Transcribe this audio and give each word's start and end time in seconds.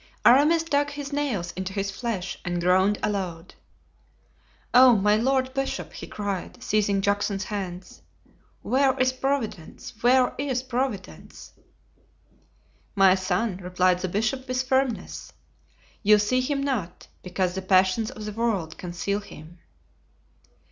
Aramis 0.25 0.63
dug 0.63 0.89
his 0.89 1.13
nails 1.13 1.51
into 1.51 1.73
his 1.73 1.91
flesh 1.91 2.39
and 2.43 2.59
groaned 2.59 2.97
aloud. 3.03 3.53
"Oh! 4.73 4.95
my 4.95 5.15
lord 5.15 5.53
bishop," 5.53 5.93
he 5.93 6.07
cried, 6.07 6.63
seizing 6.63 7.01
Juxon's 7.01 7.43
hands, 7.43 8.01
"where 8.63 8.97
is 8.99 9.13
Providence? 9.13 9.93
where 10.01 10.33
is 10.39 10.63
Providence?" 10.63 11.53
"My 12.95 13.13
son," 13.13 13.57
replied 13.57 13.99
the 13.99 14.09
bishop, 14.09 14.47
with 14.47 14.63
firmness, 14.63 15.33
"you 16.01 16.17
see 16.17 16.41
Him 16.41 16.63
not, 16.63 17.07
because 17.21 17.53
the 17.53 17.61
passions 17.61 18.09
of 18.09 18.25
the 18.25 18.31
world 18.31 18.79
conceal 18.79 19.19
Him." 19.19 19.59